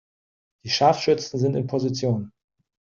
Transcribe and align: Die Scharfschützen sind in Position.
Die 0.65 0.71
Scharfschützen 0.71 1.39
sind 1.39 1.53
in 1.55 1.67
Position. 1.67 2.31